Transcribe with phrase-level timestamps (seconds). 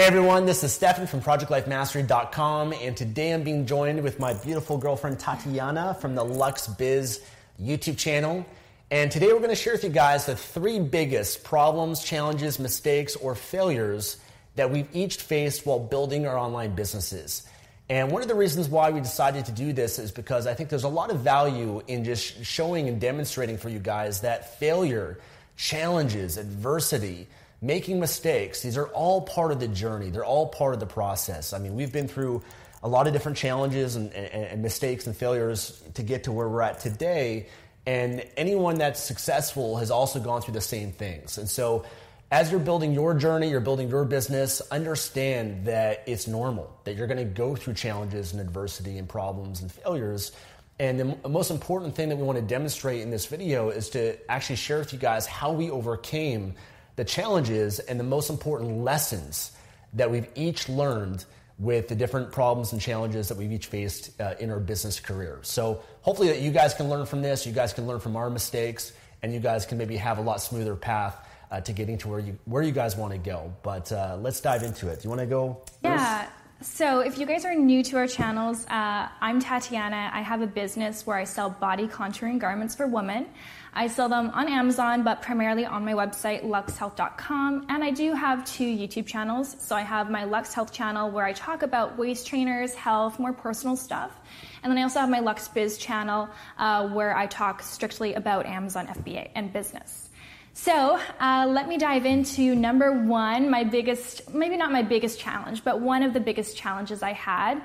[0.00, 4.78] Hey everyone, this is Stefan from ProjectLifeMastery.com, and today I'm being joined with my beautiful
[4.78, 7.20] girlfriend Tatiana from the Luxx Biz
[7.62, 8.46] YouTube channel.
[8.90, 13.14] And today we're going to share with you guys the three biggest problems, challenges, mistakes,
[13.14, 14.16] or failures
[14.56, 17.46] that we've each faced while building our online businesses.
[17.90, 20.70] And one of the reasons why we decided to do this is because I think
[20.70, 25.18] there's a lot of value in just showing and demonstrating for you guys that failure,
[25.58, 27.28] challenges, adversity,
[27.60, 30.10] making mistakes, these are all part of the journey.
[30.10, 31.52] They're all part of the process.
[31.52, 32.42] I mean, we've been through
[32.82, 36.48] a lot of different challenges and, and, and, mistakes and failures to get to where
[36.48, 37.46] we're at today.
[37.86, 41.36] And anyone that's successful has also gone through the same things.
[41.36, 41.84] And so,
[42.30, 47.08] as you're building your journey, you're building your business, understand that it's normal, that you're
[47.08, 50.30] going to go through challenges and adversity and problems and failures.
[50.78, 54.16] And the most important thing that we want to demonstrate in this video is to
[54.30, 56.54] actually share with you guys how we overcame
[56.96, 59.52] the challenges and the most important lessons
[59.94, 61.24] that we've each learned
[61.58, 65.38] with the different problems and challenges that we've each faced uh, in our business career.
[65.42, 68.30] So hopefully that you guys can learn from this, you guys can learn from our
[68.30, 68.92] mistakes,
[69.22, 72.20] and you guys can maybe have a lot smoother path uh, to getting to where
[72.20, 73.52] you where you guys want to go.
[73.62, 75.00] But uh, let's dive into it.
[75.00, 75.62] Do you want to go?
[75.82, 76.28] Yeah.
[76.62, 80.10] So, if you guys are new to our channels, uh, I'm Tatiana.
[80.12, 83.28] I have a business where I sell body contouring garments for women.
[83.72, 87.64] I sell them on Amazon, but primarily on my website, luxxhealth.com.
[87.70, 89.56] And I do have two YouTube channels.
[89.58, 93.32] So I have my Luxx Health channel where I talk about waist trainers, health, more
[93.32, 94.20] personal stuff.
[94.62, 96.28] And then I also have my Luxx Biz channel
[96.58, 100.10] uh, where I talk strictly about Amazon FBA and business.
[100.52, 105.64] So uh, let me dive into number one, my biggest, maybe not my biggest challenge,
[105.64, 107.62] but one of the biggest challenges I had.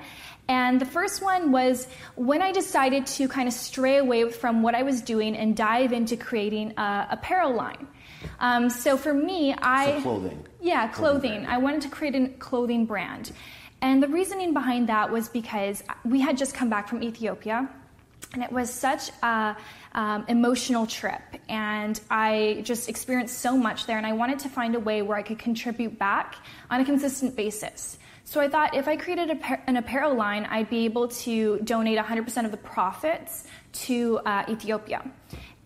[0.48, 4.74] And the first one was when I decided to kind of stray away from what
[4.74, 7.88] I was doing and dive into creating a apparel line.
[8.38, 9.96] Um, so for me, I.
[9.96, 10.46] So clothing.
[10.60, 11.30] Yeah, clothing.
[11.30, 13.32] clothing I wanted to create a clothing brand.
[13.82, 17.68] And the reasoning behind that was because we had just come back from Ethiopia.
[18.32, 19.56] And it was such a
[19.96, 21.22] um, emotional trip.
[21.48, 23.96] And I just experienced so much there.
[23.96, 26.36] And I wanted to find a way where I could contribute back
[26.70, 27.98] on a consistent basis.
[28.24, 32.44] So I thought if I created an apparel line, I'd be able to donate 100%
[32.44, 33.44] of the profits
[33.84, 35.02] to uh, Ethiopia.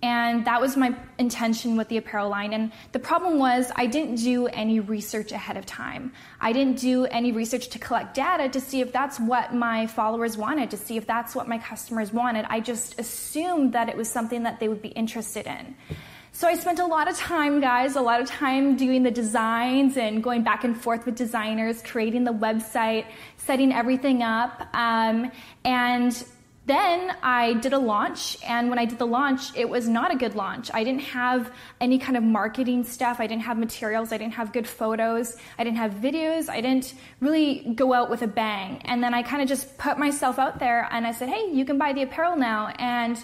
[0.02, 2.54] And that was my intention with the apparel line.
[2.54, 6.12] And the problem was, I didn't do any research ahead of time.
[6.40, 10.38] I didn't do any research to collect data to see if that's what my followers
[10.38, 12.46] wanted, to see if that's what my customers wanted.
[12.48, 15.76] I just assumed that it was something that they would be interested in.
[16.32, 19.98] So I spent a lot of time, guys, a lot of time doing the designs
[19.98, 23.04] and going back and forth with designers, creating the website,
[23.36, 24.66] setting everything up.
[24.72, 25.30] Um,
[25.64, 26.24] and
[26.66, 30.16] then I did a launch, and when I did the launch, it was not a
[30.16, 30.70] good launch.
[30.72, 33.18] I didn't have any kind of marketing stuff.
[33.18, 34.12] I didn't have materials.
[34.12, 35.36] I didn't have good photos.
[35.58, 36.48] I didn't have videos.
[36.48, 38.82] I didn't really go out with a bang.
[38.84, 41.64] And then I kind of just put myself out there and I said, hey, you
[41.64, 42.68] can buy the apparel now.
[42.78, 43.18] And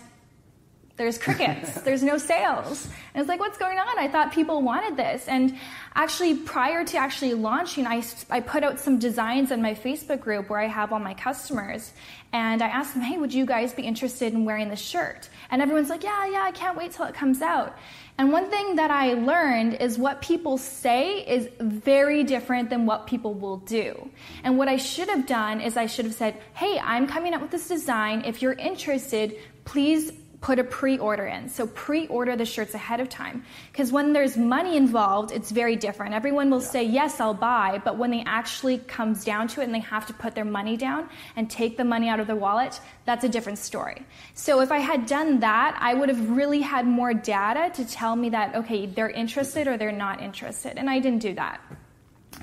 [0.96, 1.81] there's crickets.
[1.82, 2.87] there's no sales.
[3.14, 3.98] And it's like, what's going on?
[3.98, 5.28] I thought people wanted this.
[5.28, 5.56] And
[5.94, 10.48] actually, prior to actually launching, I, I put out some designs in my Facebook group
[10.48, 11.93] where I have all my customers.
[12.32, 15.28] And I asked them, hey, would you guys be interested in wearing this shirt?
[15.50, 17.76] And everyone's like, yeah, yeah, I can't wait till it comes out.
[18.19, 23.06] And one thing that I learned is what people say is very different than what
[23.06, 24.10] people will do.
[24.42, 27.42] And what I should have done is I should have said, hey, I'm coming up
[27.42, 28.22] with this design.
[28.25, 31.49] If you're interested, please put a pre-order in.
[31.49, 33.44] So pre-order the shirts ahead of time.
[33.73, 36.15] Because when there's money involved, it's very different.
[36.15, 36.69] Everyone will yeah.
[36.69, 40.06] say, yes, I'll buy, but when they actually comes down to it and they have
[40.06, 43.29] to put their money down and take the money out of their wallet, that's a
[43.29, 44.05] different story.
[44.35, 48.15] So if I had done that, I would have really had more data to tell
[48.15, 50.77] me that, okay, they're interested or they're not interested.
[50.77, 51.61] And I didn't do that.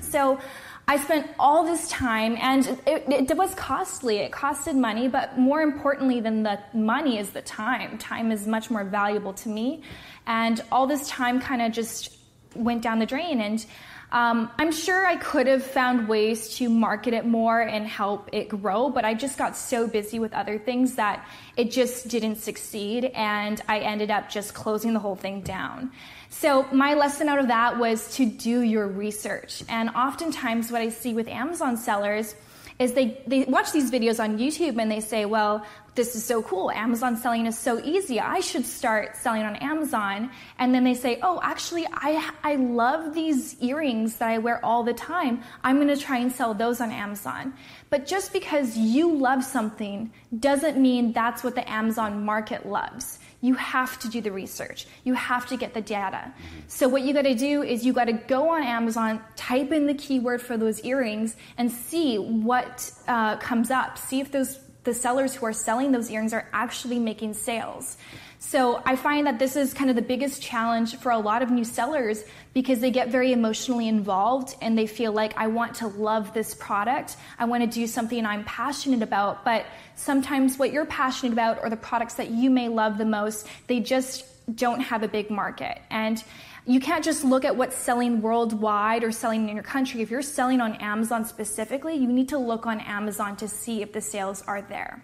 [0.00, 0.38] So
[0.86, 4.18] I spent all this time, and it, it, was costly.
[4.18, 7.96] It costed money, but more importantly than the money is the time.
[7.96, 9.82] Time is much more valuable to me,
[10.26, 12.16] and all this time kind of just
[12.54, 13.40] went down the drain.
[13.40, 13.64] And
[14.12, 18.48] um, I'm sure I could have found ways to market it more and help it
[18.50, 21.26] grow, but I just got so busy with other things that
[21.56, 25.92] it just didn't succeed, and I ended up just closing the whole thing down.
[26.38, 29.62] So my lesson out of that was to do your research.
[29.68, 32.34] And oftentimes what I see with Amazon sellers
[32.78, 35.64] is they, they watch these videos on YouTube and they say, well,
[35.94, 36.72] this is so cool.
[36.72, 38.18] Amazon selling is so easy.
[38.18, 40.28] I should start selling on Amazon.
[40.58, 44.82] And then they say, oh, actually, I, I love these earrings that I wear all
[44.82, 45.40] the time.
[45.62, 47.54] I'm going to try and sell those on Amazon.
[47.90, 53.20] But just because you love something doesn't mean that's what the Amazon market loves.
[53.44, 54.86] You have to do the research.
[55.04, 56.32] You have to get the data.
[56.66, 59.86] So what you got to do is you got to go on Amazon, type in
[59.86, 63.98] the keyword for those earrings, and see what uh, comes up.
[63.98, 67.98] See if those the sellers who are selling those earrings are actually making sales.
[68.46, 71.50] So I find that this is kind of the biggest challenge for a lot of
[71.50, 75.88] new sellers because they get very emotionally involved and they feel like I want to
[75.88, 77.16] love this product.
[77.38, 79.64] I want to do something I'm passionate about, but
[79.96, 83.80] sometimes what you're passionate about or the products that you may love the most, they
[83.80, 85.80] just don't have a big market.
[85.90, 86.22] And
[86.66, 90.02] you can't just look at what's selling worldwide or selling in your country.
[90.02, 93.92] If you're selling on Amazon specifically, you need to look on Amazon to see if
[93.94, 95.02] the sales are there.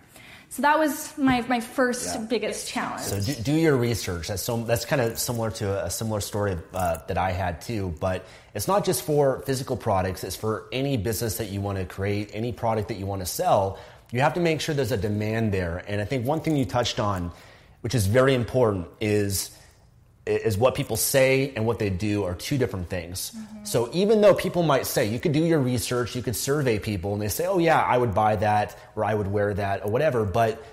[0.50, 2.22] So that was my, my first yeah.
[2.22, 3.02] biggest challenge.
[3.02, 4.26] So do, do, your research.
[4.26, 7.94] That's so that's kind of similar to a similar story uh, that I had too.
[8.00, 10.24] But it's not just for physical products.
[10.24, 13.26] It's for any business that you want to create, any product that you want to
[13.26, 13.78] sell.
[14.10, 15.84] You have to make sure there's a demand there.
[15.86, 17.30] And I think one thing you touched on,
[17.82, 19.56] which is very important, is
[20.30, 23.30] is what people say and what they do are two different things.
[23.30, 23.64] Mm-hmm.
[23.64, 27.12] So even though people might say, you could do your research, you could survey people,
[27.12, 29.90] and they say, oh, yeah, I would buy that, or I would wear that, or
[29.90, 30.24] whatever.
[30.24, 30.64] But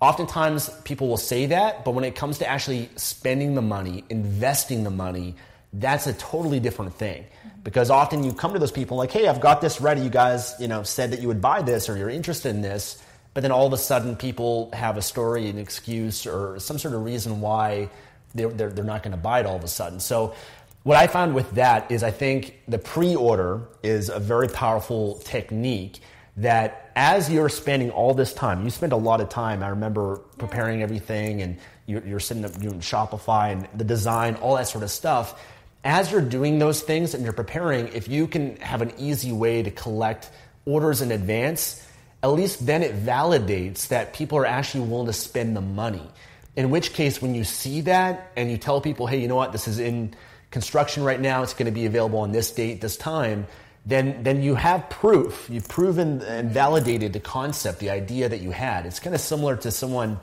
[0.00, 4.84] oftentimes people will say that, but when it comes to actually spending the money, investing
[4.84, 5.34] the money,
[5.72, 7.22] that's a totally different thing.
[7.22, 7.60] Mm-hmm.
[7.64, 10.02] Because often you come to those people like, hey, I've got this ready.
[10.02, 13.02] You guys, you know, said that you would buy this or you're interested in this.
[13.32, 16.94] But then all of a sudden people have a story, an excuse, or some sort
[16.94, 17.88] of reason why
[18.34, 20.00] they're, they're, they're not going to buy it all of a sudden.
[20.00, 20.34] So
[20.82, 26.00] what I found with that is I think the pre-order is a very powerful technique
[26.36, 29.62] that as you're spending all this time, you spend a lot of time.
[29.62, 34.56] I remember preparing everything and you're, you're sitting up doing Shopify and the design, all
[34.56, 35.40] that sort of stuff.
[35.84, 39.62] As you're doing those things and you're preparing, if you can have an easy way
[39.62, 40.30] to collect
[40.66, 41.86] orders in advance,
[42.22, 46.08] at least then it validates that people are actually willing to spend the money.
[46.56, 49.52] In which case, when you see that and you tell people, hey, you know what,
[49.52, 50.14] this is in
[50.50, 53.46] construction right now, it's going to be available on this date, this time,
[53.86, 55.48] then, then you have proof.
[55.50, 58.86] You've proven and validated the concept, the idea that you had.
[58.86, 60.20] It's kind of similar to someone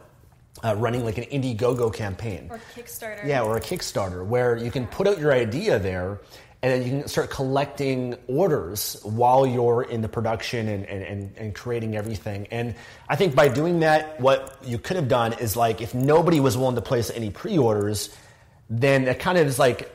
[0.63, 2.47] uh, running like an Indiegogo campaign.
[2.49, 3.25] Or Kickstarter.
[3.25, 6.19] Yeah, or a Kickstarter, where you can put out your idea there
[6.63, 11.55] and then you can start collecting orders while you're in the production and, and, and,
[11.55, 12.47] creating everything.
[12.51, 12.75] And
[13.09, 16.55] I think by doing that, what you could have done is like if nobody was
[16.55, 18.15] willing to place any pre-orders,
[18.69, 19.91] then it kind of is like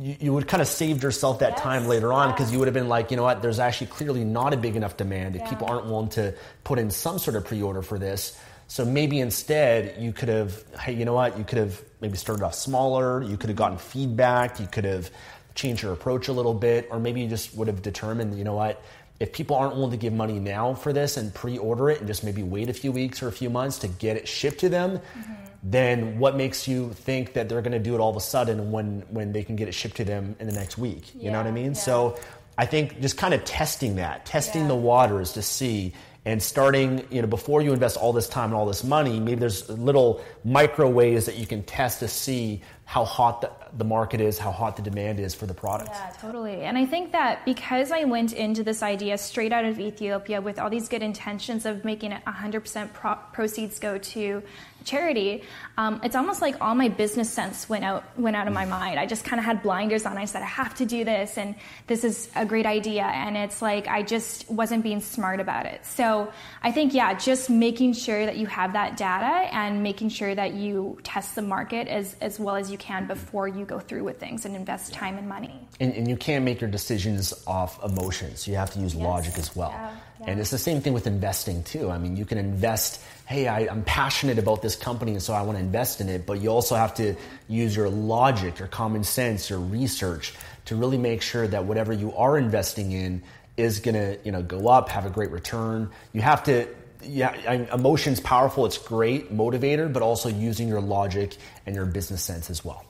[0.00, 2.54] you, you would kind of saved yourself that yes, time later on because yeah.
[2.54, 4.96] you would have been like, you know what, there's actually clearly not a big enough
[4.96, 5.50] demand if yeah.
[5.50, 8.38] people aren't willing to put in some sort of pre-order for this.
[8.68, 12.42] So maybe instead you could have, hey, you know what, you could have maybe started
[12.42, 15.10] off smaller, you could have gotten feedback, you could have
[15.56, 18.54] change your approach a little bit, or maybe you just would have determined, you know
[18.54, 18.82] what,
[19.18, 22.22] if people aren't willing to give money now for this and pre-order it and just
[22.22, 24.98] maybe wait a few weeks or a few months to get it shipped to them,
[24.98, 25.32] mm-hmm.
[25.62, 28.70] then what makes you think that they're going to do it all of a sudden
[28.70, 31.14] when when they can get it shipped to them in the next week?
[31.14, 31.72] You yeah, know what I mean?
[31.72, 31.72] Yeah.
[31.72, 32.18] So
[32.58, 34.68] I think just kind of testing that, testing yeah.
[34.68, 35.94] the waters to see
[36.26, 39.38] and starting, you know, before you invest all this time and all this money, maybe
[39.38, 44.20] there's little micro ways that you can test to see how hot the, the market
[44.20, 45.90] is, how hot the demand is for the product.
[45.92, 46.62] Yeah, totally.
[46.62, 50.60] And I think that because I went into this idea straight out of Ethiopia with
[50.60, 54.40] all these good intentions of making it 100% pro- proceeds go to
[54.86, 55.42] charity,
[55.76, 58.98] um, it's almost like all my business sense went out went out of my mind.
[58.98, 60.16] I just kind of had blinders on.
[60.16, 61.54] I said I have to do this, and
[61.86, 63.02] this is a great idea.
[63.02, 65.84] And it's like I just wasn't being smart about it.
[65.84, 70.34] So I think yeah, just making sure that you have that data and making sure
[70.34, 74.04] that you test the market as as well as you can before you go through
[74.04, 75.68] with things and invest time and money.
[75.80, 78.48] And, and you can't make your decisions off emotions.
[78.48, 79.04] You have to use yes.
[79.04, 79.70] logic as well.
[79.70, 80.30] Yeah, yeah.
[80.30, 81.90] And it's the same thing with investing too.
[81.90, 85.42] I mean, you can invest hey, I, am passionate about this company and so I
[85.42, 86.26] want to invest in it.
[86.26, 87.14] But you also have to
[87.48, 90.32] use your logic, your common sense, your research
[90.66, 93.22] to really make sure that whatever you are investing in
[93.56, 95.90] is going to you know go up, have a great return.
[96.12, 96.68] You have to
[97.02, 98.66] yeah, emotion's powerful.
[98.66, 102.84] It's great motivator, but also using your logic and your business sense as well.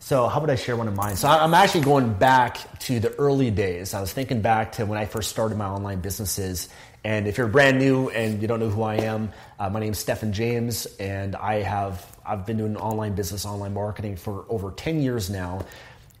[0.00, 1.14] So, how about I share one of mine?
[1.14, 3.94] So, I'm actually going back to the early days.
[3.94, 6.68] I was thinking back to when I first started my online businesses
[7.04, 9.92] and if you're brand new and you don't know who I am, uh, my name
[9.92, 14.70] is Stefan James, and I have I've been doing online business, online marketing for over
[14.70, 15.64] 10 years now,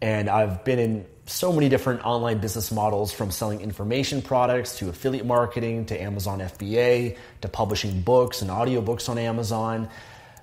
[0.00, 4.88] and I've been in so many different online business models from selling information products to
[4.88, 9.88] affiliate marketing to Amazon FBA to publishing books and audiobooks on Amazon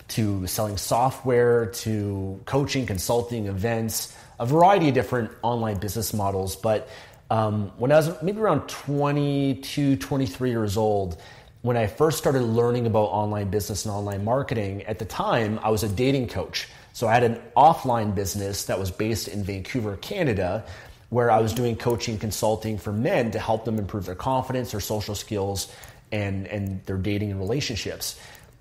[0.09, 6.87] to selling software to coaching, consulting, events, a variety of different online business models, but
[7.29, 11.21] um, when I was maybe around 22, 23 years old,
[11.61, 15.69] when I first started learning about online business and online marketing, at the time I
[15.69, 16.67] was a dating coach.
[16.93, 20.65] So I had an offline business that was based in Vancouver, Canada,
[21.09, 24.79] where I was doing coaching consulting for men to help them improve their confidence, their
[24.79, 25.71] social skills,
[26.11, 28.19] and, and their dating and relationships.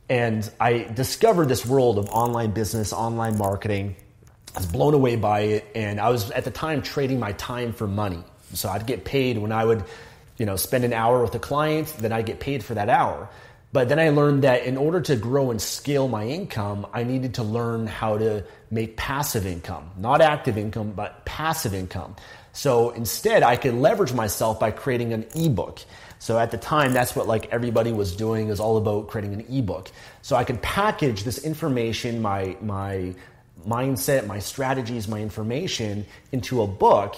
[0.09, 3.97] And I discovered this world of online business, online marketing.
[4.55, 5.67] I was blown away by it.
[5.75, 8.25] And I was at the time trading my time for money.
[8.55, 9.85] So I'd get paid when I would,
[10.37, 13.29] you know, spend an hour with a client, then I'd get paid for that hour.
[13.71, 17.35] But then I learned that in order to grow and scale my income, I needed
[17.35, 22.17] to learn how to make passive income, not active income, but passive income.
[22.53, 25.81] So instead, I could leverage myself by creating an ebook.
[26.19, 29.45] So at the time, that's what like everybody was doing is all about creating an
[29.51, 29.91] ebook.
[30.23, 33.15] So I could package this information, my my
[33.67, 37.17] mindset, my strategies, my information into a book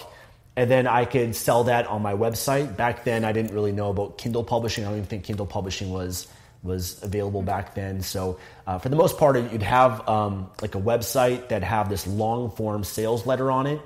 [0.55, 2.75] and then I could sell that on my website.
[2.75, 4.83] Back then, I didn't really know about Kindle publishing.
[4.83, 6.27] I don't even think Kindle publishing was
[6.63, 8.03] was available back then.
[8.03, 12.05] So uh, for the most part, you'd have um, like a website that have this
[12.05, 13.81] long form sales letter on it,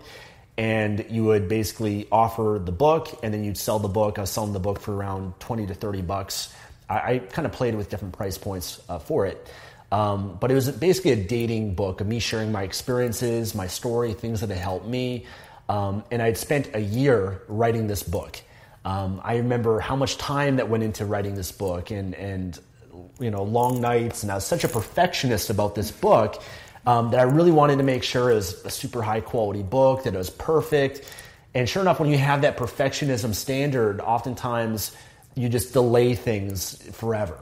[0.57, 4.17] and you would basically offer the book, and then you'd sell the book.
[4.17, 6.53] I was selling the book for around twenty to thirty bucks.
[6.89, 9.47] I, I kind of played with different price points uh, for it.
[9.91, 14.13] Um, but it was basically a dating book of me sharing my experiences, my story,
[14.13, 15.25] things that had helped me.
[15.67, 18.39] Um, and I'd spent a year writing this book.
[18.83, 22.59] Um, I remember how much time that went into writing this book and, and
[23.19, 24.23] you know, long nights.
[24.23, 26.41] And I was such a perfectionist about this book
[26.85, 30.03] um, that I really wanted to make sure it was a super high quality book,
[30.03, 31.11] that it was perfect.
[31.55, 34.95] And sure enough, when you have that perfectionism standard, oftentimes
[35.33, 37.37] you just delay things forever.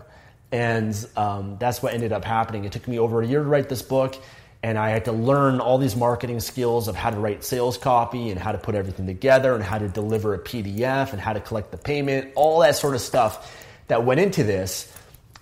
[0.51, 2.63] And um, that's what ended up happening.
[2.63, 4.15] It took me over a year to write this book
[4.63, 8.29] and I had to learn all these marketing skills of how to write sales copy
[8.29, 11.41] and how to put everything together and how to deliver a PDF and how to
[11.41, 13.53] collect the payment, all that sort of stuff
[13.89, 14.89] that went into this.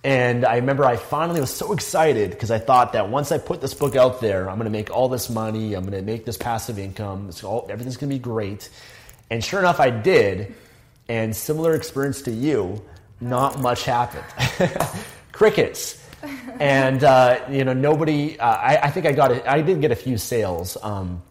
[0.03, 3.61] And I remember I finally was so excited because I thought that once I put
[3.61, 6.25] this book out there, I'm going to make all this money, I'm going to make
[6.25, 8.69] this passive income, all, everything's going to be great.
[9.29, 10.55] And sure enough, I did.
[11.07, 12.81] And similar experience to you,
[13.19, 14.25] not much happened.
[15.31, 16.00] Crickets
[16.61, 18.39] and uh, you know nobody.
[18.39, 19.43] Uh, I, I, think I got it.
[19.47, 21.23] I did get a few sales, um,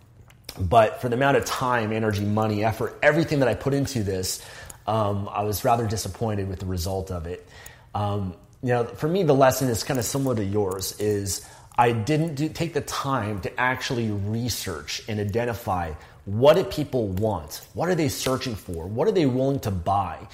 [0.58, 4.44] but for the amount of time, energy, money, effort, everything that I put into this,
[4.88, 7.48] um, I was rather disappointed with the result of it.
[7.94, 10.98] Um, you know, for me, the lesson is kind of similar to yours.
[10.98, 15.92] Is I didn't do, take the time to actually research and identify
[16.24, 20.26] what do people want, what are they searching for, what are they willing to buy.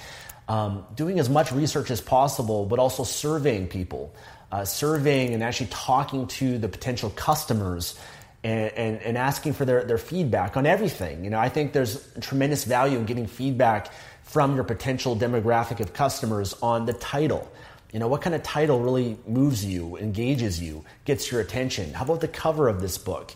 [0.49, 4.15] Um, doing as much research as possible, but also surveying people
[4.51, 7.99] uh, surveying and actually talking to the potential customers
[8.43, 11.23] and, and, and, asking for their, their feedback on everything.
[11.23, 13.91] You know, I think there's tremendous value in getting feedback
[14.23, 17.49] from your potential demographic of customers on the title.
[17.91, 21.93] You know, what kind of title really moves you, engages you, gets your attention?
[21.93, 23.33] How about the cover of this book?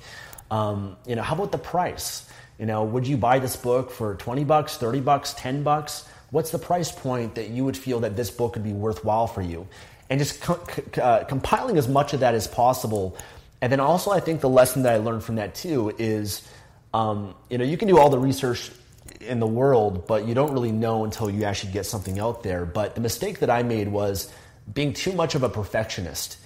[0.50, 2.30] Um, you know, how about the price?
[2.60, 6.06] You know, would you buy this book for 20 bucks, 30 bucks, 10 bucks?
[6.32, 9.42] What's the price point that you would feel that this book would be worthwhile for
[9.42, 9.68] you?
[10.10, 10.60] And just co-
[11.02, 13.16] uh, compiling as much of that as possible.
[13.62, 16.48] And then also, I think the lesson that I learned from that too is,
[16.94, 18.72] um, you know, you can do all the research
[19.20, 22.66] in the world, but you don't really know until you actually get something out there.
[22.66, 24.34] But the mistake that I made was
[24.74, 26.38] being too much of a perfectionist.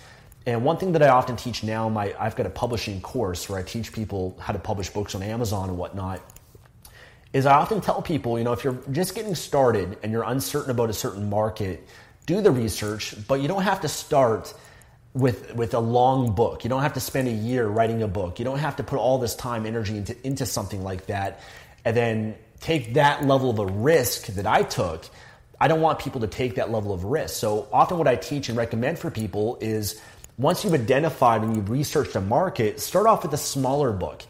[0.45, 3.57] And one thing that I often teach now, my I've got a publishing course where
[3.59, 6.21] I teach people how to publish books on Amazon and whatnot.
[7.35, 10.71] Is I often tell people, you know, if you're just getting started and you're uncertain
[10.71, 11.85] about a certain market,
[12.25, 14.53] do the research, but you don't have to start
[15.13, 16.63] with with a long book.
[16.63, 18.39] You don't have to spend a year writing a book.
[18.39, 21.41] You don't have to put all this time, energy into, into something like that,
[21.83, 25.03] and then take that level of a risk that I took.
[25.59, 27.35] I don't want people to take that level of risk.
[27.35, 30.01] So often, what I teach and recommend for people is
[30.37, 34.23] once you've identified and you've researched a market, start off with a smaller book.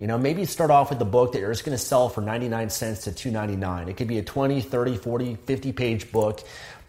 [0.00, 2.22] You know, maybe start off with a book that you're just going to sell for
[2.22, 3.88] 99 cents to 2.99.
[3.88, 6.40] It could be a 20, 30, 40, 50 page book.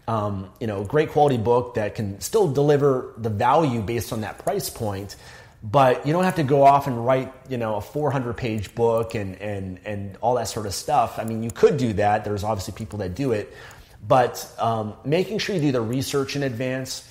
[0.08, 4.38] Um, you know, great quality book that can still deliver the value based on that
[4.38, 5.16] price point.
[5.62, 9.14] But you don't have to go off and write, you know, a 400 page book
[9.14, 11.18] and, and, and all that sort of stuff.
[11.18, 12.24] I mean, you could do that.
[12.24, 13.54] There's obviously people that do it.
[14.08, 17.08] But um, making sure you do the research in advance,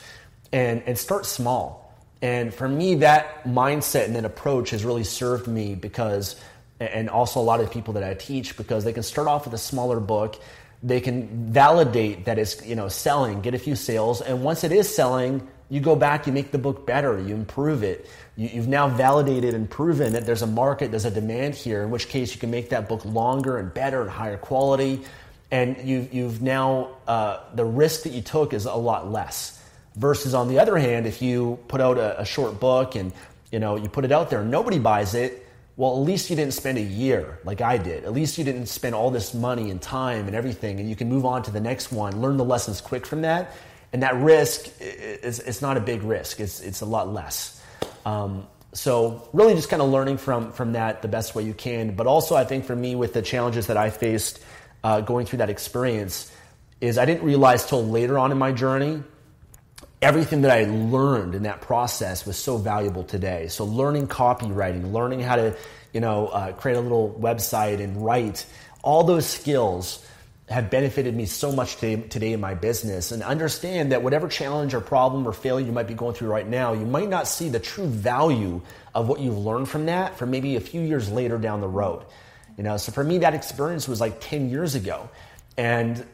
[0.51, 1.80] and, and start small.
[2.21, 6.35] And for me, that mindset and that approach has really served me because,
[6.79, 9.53] and also a lot of people that I teach, because they can start off with
[9.53, 10.39] a smaller book.
[10.83, 14.71] They can validate that it's you know selling, get a few sales, and once it
[14.71, 18.09] is selling, you go back, you make the book better, you improve it.
[18.35, 21.83] You, have now validated and proven that there's a market, there's a demand here.
[21.83, 25.01] In which case, you can make that book longer and better and higher quality,
[25.49, 29.60] and you, you've now uh, the risk that you took is a lot less.
[29.95, 33.11] Versus on the other hand, if you put out a, a short book and
[33.51, 35.45] you know you put it out there, nobody buys it.
[35.75, 38.05] Well, at least you didn't spend a year like I did.
[38.05, 41.09] At least you didn't spend all this money and time and everything, and you can
[41.09, 43.53] move on to the next one, learn the lessons quick from that,
[43.91, 46.39] and that risk is it's not a big risk.
[46.39, 47.61] It's it's a lot less.
[48.05, 51.95] Um, so really, just kind of learning from from that the best way you can.
[51.95, 54.41] But also, I think for me, with the challenges that I faced
[54.85, 56.31] uh, going through that experience,
[56.79, 59.03] is I didn't realize till later on in my journey
[60.01, 63.47] everything that I learned in that process was so valuable today.
[63.47, 65.55] So learning copywriting, learning how to,
[65.93, 68.45] you know, uh, create a little website and write,
[68.81, 70.05] all those skills
[70.49, 73.11] have benefited me so much today, today in my business.
[73.11, 76.47] And understand that whatever challenge or problem or failure you might be going through right
[76.47, 78.61] now, you might not see the true value
[78.93, 82.03] of what you've learned from that for maybe a few years later down the road.
[82.57, 85.09] You know, so for me, that experience was like 10 years ago.
[85.57, 86.05] And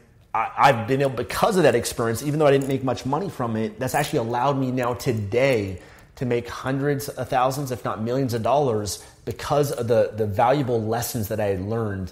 [0.58, 3.30] I, have been able, because of that experience, even though I didn't make much money
[3.30, 5.82] from it, that's actually allowed me now today
[6.18, 10.82] to make hundreds of thousands, if not millions of dollars because of the, the valuable
[10.82, 12.12] lessons that I had learned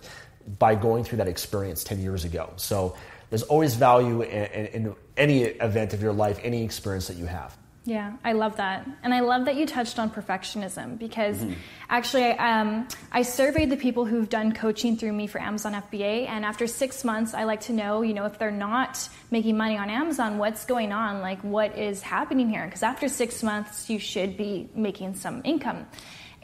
[0.59, 2.53] by going through that experience 10 years ago.
[2.55, 2.95] So
[3.29, 7.25] there's always value in, in, in any event of your life, any experience that you
[7.25, 7.57] have.
[7.87, 8.89] Yeah, I love that.
[9.03, 11.53] And I love that you touched on perfectionism because mm-hmm.
[11.87, 16.27] actually, um, I surveyed the people who've done coaching through me for Amazon FBA.
[16.27, 19.77] And after six months, I like to know, you know, if they're not making money
[19.77, 21.21] on Amazon, what's going on?
[21.21, 22.65] Like, what is happening here?
[22.65, 25.85] Because after six months, you should be making some income.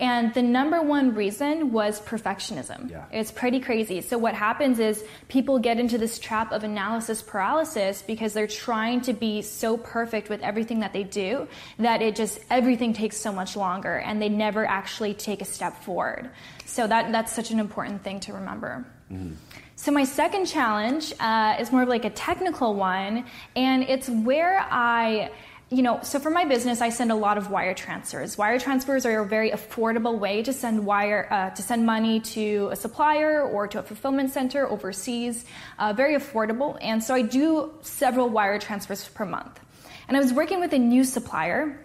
[0.01, 2.89] And the number one reason was perfectionism.
[2.89, 3.05] Yeah.
[3.11, 4.01] It's pretty crazy.
[4.01, 9.01] So what happens is people get into this trap of analysis paralysis because they're trying
[9.01, 13.31] to be so perfect with everything that they do that it just everything takes so
[13.31, 16.31] much longer and they never actually take a step forward.
[16.65, 18.83] So that that's such an important thing to remember.
[19.11, 19.33] Mm-hmm.
[19.75, 24.59] So my second challenge uh, is more of like a technical one, and it's where
[24.69, 25.31] I
[25.73, 28.37] you know, so for my business, I send a lot of wire transfers.
[28.37, 32.67] Wire transfers are a very affordable way to send wire uh, to send money to
[32.73, 35.45] a supplier or to a fulfillment center overseas.
[35.79, 39.61] Uh, very affordable, and so I do several wire transfers per month.
[40.09, 41.79] And I was working with a new supplier,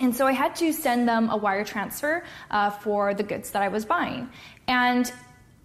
[0.00, 3.62] and so I had to send them a wire transfer uh, for the goods that
[3.62, 4.28] I was buying,
[4.66, 5.10] and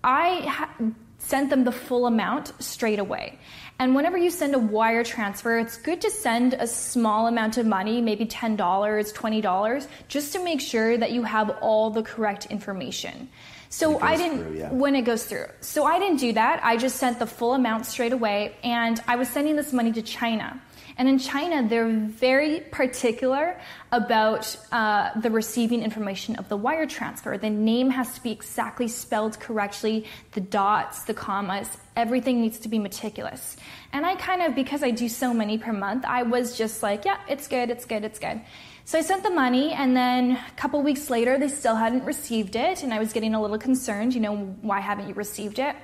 [0.03, 0.75] I ha-
[1.17, 3.39] sent them the full amount straight away.
[3.77, 7.65] And whenever you send a wire transfer, it's good to send a small amount of
[7.65, 13.27] money, maybe $10, $20, just to make sure that you have all the correct information.
[13.69, 14.71] So I didn't through, yeah.
[14.71, 15.47] when it goes through.
[15.59, 16.63] So I didn't do that.
[16.63, 20.01] I just sent the full amount straight away and I was sending this money to
[20.01, 20.61] China.
[20.97, 23.59] And in China, they're very particular
[23.91, 27.37] about uh, the receiving information of the wire transfer.
[27.37, 32.69] The name has to be exactly spelled correctly, the dots, the commas, everything needs to
[32.69, 33.57] be meticulous.
[33.91, 37.03] And I kind of, because I do so many per month, I was just like,
[37.03, 38.39] yeah, it's good, it's good, it's good.
[38.85, 42.55] So I sent the money, and then a couple weeks later, they still hadn't received
[42.55, 44.13] it, and I was getting a little concerned.
[44.13, 45.75] You know, why haven't you received it?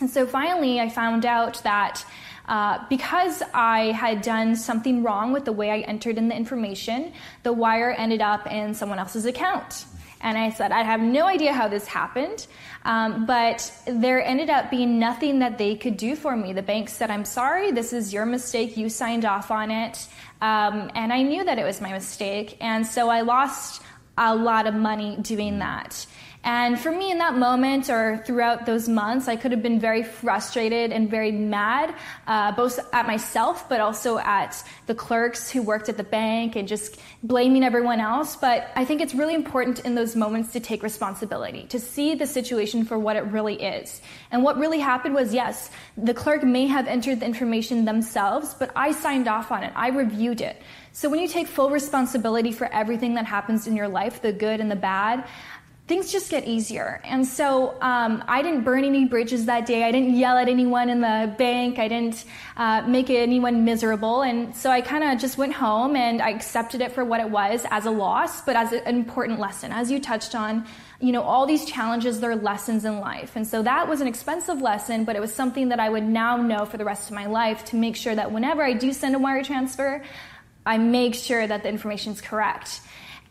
[0.00, 2.04] And so finally, I found out that
[2.46, 7.12] uh, because I had done something wrong with the way I entered in the information,
[7.42, 9.86] the wire ended up in someone else's account.
[10.20, 12.46] And I said, I have no idea how this happened,
[12.84, 16.54] um, but there ended up being nothing that they could do for me.
[16.54, 20.06] The bank said, I'm sorry, this is your mistake, you signed off on it.
[20.40, 23.82] Um, and I knew that it was my mistake, and so I lost
[24.16, 26.06] a lot of money doing that.
[26.44, 30.02] And for me, in that moment or throughout those months, I could have been very
[30.02, 31.94] frustrated and very mad,
[32.26, 36.68] uh, both at myself, but also at the clerks who worked at the bank and
[36.68, 38.36] just blaming everyone else.
[38.36, 42.26] But I think it's really important in those moments to take responsibility, to see the
[42.26, 44.02] situation for what it really is.
[44.30, 48.70] And what really happened was yes, the clerk may have entered the information themselves, but
[48.76, 50.60] I signed off on it, I reviewed it.
[50.92, 54.60] So when you take full responsibility for everything that happens in your life, the good
[54.60, 55.24] and the bad,
[55.86, 57.02] things just get easier.
[57.04, 59.84] And so um, I didn't burn any bridges that day.
[59.84, 61.78] I didn't yell at anyone in the bank.
[61.78, 62.24] I didn't
[62.56, 64.22] uh, make anyone miserable.
[64.22, 67.28] And so I kind of just went home and I accepted it for what it
[67.28, 69.72] was as a loss, but as an important lesson.
[69.72, 70.66] As you touched on,
[71.00, 73.36] you know, all these challenges, they're lessons in life.
[73.36, 76.38] And so that was an expensive lesson, but it was something that I would now
[76.38, 79.14] know for the rest of my life to make sure that whenever I do send
[79.16, 80.02] a wire transfer,
[80.64, 82.80] I make sure that the information is correct.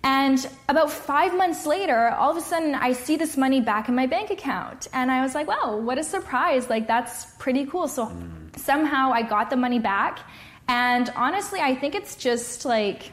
[0.04, 3.96] And about five months later, all of a sudden, I see this money back in
[3.96, 4.88] my bank account.
[4.92, 6.70] And I was like, wow, what a surprise.
[6.70, 7.88] Like, that's pretty cool.
[7.88, 8.60] So mm.
[8.60, 10.20] somehow I got the money back.
[10.68, 13.12] And honestly, I think it's just like,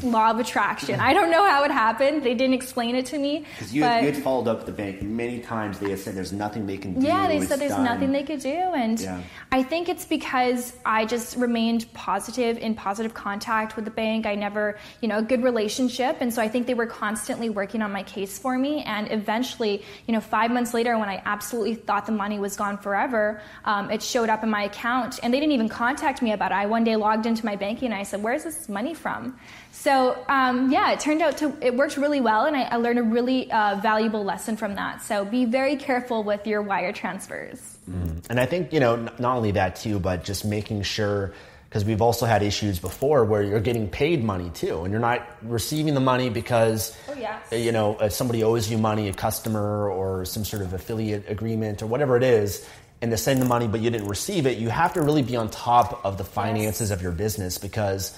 [0.00, 1.00] law of attraction.
[1.00, 2.22] I don't know how it happened.
[2.22, 3.44] They didn't explain it to me.
[3.58, 5.78] Because you, had followed up the bank many times.
[5.78, 7.06] They had said there's nothing they can do.
[7.06, 7.84] Yeah, they said there's done.
[7.84, 8.48] nothing they could do.
[8.48, 9.20] And yeah.
[9.50, 14.24] I think it's because I just remained positive, in positive contact with the bank.
[14.24, 16.16] I never, you know, a good relationship.
[16.20, 18.82] And so I think they were constantly working on my case for me.
[18.84, 22.78] And eventually, you know, five months later, when I absolutely thought the money was gone
[22.78, 25.20] forever, um, it showed up in my account.
[25.22, 26.54] And they didn't even contact me about it.
[26.54, 29.38] I one day logged into my banking and I said, Where's this money from?
[29.72, 32.98] So um, yeah, it turned out to it worked really well, and I, I learned
[32.98, 35.02] a really uh, valuable lesson from that.
[35.02, 37.78] So be very careful with your wire transfers.
[37.90, 38.22] Mm.
[38.28, 41.32] And I think you know not only that too, but just making sure
[41.68, 45.26] because we've also had issues before where you're getting paid money too, and you're not
[45.40, 47.50] receiving the money because oh, yes.
[47.50, 51.86] you know somebody owes you money, a customer or some sort of affiliate agreement or
[51.86, 52.68] whatever it is.
[53.00, 55.34] And to send the money, but you didn't receive it, you have to really be
[55.34, 56.96] on top of the finances yes.
[56.96, 58.16] of your business because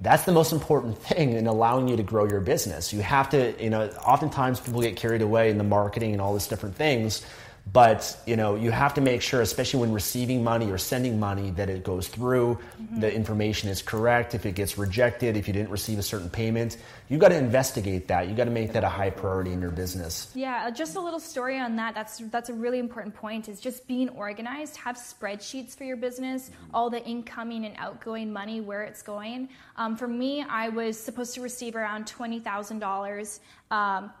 [0.00, 2.92] that's the most important thing in allowing you to grow your business.
[2.92, 6.32] You have to, you know, oftentimes people get carried away in the marketing and all
[6.32, 7.24] these different things
[7.72, 11.50] but you know, you have to make sure, especially when receiving money or sending money,
[11.52, 13.00] that it goes through, mm-hmm.
[13.00, 14.34] the information is correct.
[14.34, 18.08] If it gets rejected, if you didn't receive a certain payment, you've got to investigate
[18.08, 18.26] that.
[18.26, 20.32] You've got to make that a high priority in your business.
[20.34, 21.94] Yeah, uh, just a little story on that.
[21.94, 23.48] That's that's a really important point.
[23.48, 24.76] Is just being organized.
[24.78, 29.48] Have spreadsheets for your business, all the incoming and outgoing money, where it's going.
[29.76, 33.40] Um, for me, I was supposed to receive around twenty thousand um, dollars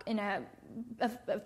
[0.06, 0.42] in a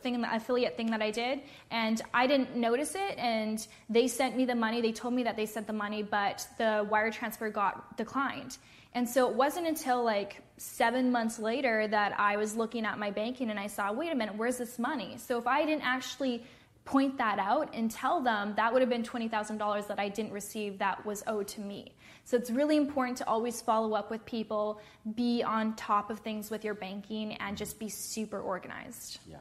[0.00, 3.18] thing, the affiliate thing that I did, and I didn't notice it.
[3.18, 4.80] And they sent me the money.
[4.80, 8.58] They told me that they sent the money, but the wire transfer got declined.
[8.94, 13.10] And so it wasn't until like seven months later that I was looking at my
[13.10, 15.16] banking and I saw, wait a minute, where's this money?
[15.18, 16.44] So if I didn't actually
[16.84, 20.78] point that out and tell them that would have been $20,000 that I didn't receive
[20.78, 21.94] that was owed to me.
[22.24, 24.80] So it's really important to always follow up with people,
[25.14, 29.18] be on top of things with your banking, and just be super organized.
[29.28, 29.37] Yeah.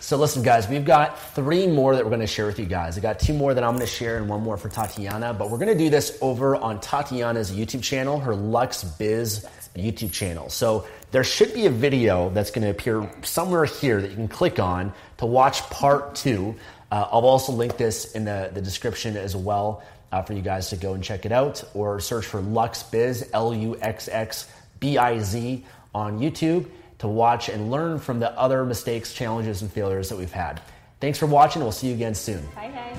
[0.00, 2.98] So listen, guys, we've got three more that we're going to share with you guys.
[2.98, 5.50] I got two more that I'm going to share and one more for Tatiana, but
[5.50, 10.50] we're going to do this over on Tatiana's YouTube channel, her Luxx Biz YouTube channel.
[10.50, 14.28] So there should be a video that's going to appear somewhere here that you can
[14.28, 16.54] click on to watch part two.
[16.90, 19.82] Uh, I'll also link this in the, the description as well
[20.14, 23.30] uh, for you guys to go and check it out or search for Luxx Biz,
[23.32, 24.48] L U X X
[24.78, 29.72] B I Z on YouTube to watch and learn from the other mistakes, challenges, and
[29.72, 30.62] failures that we've had.
[31.00, 31.62] Thanks for watching.
[31.62, 32.46] We'll see you again soon.
[32.54, 32.96] Bye, guys.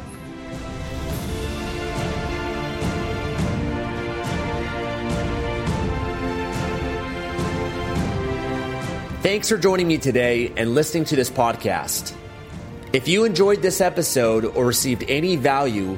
[9.23, 12.13] Thanks for joining me today and listening to this podcast.
[12.91, 15.97] If you enjoyed this episode or received any value,